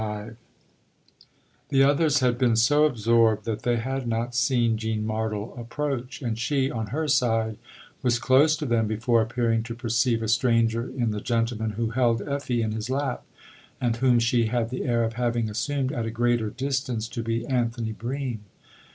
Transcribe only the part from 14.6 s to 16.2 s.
the air of having assumed, at a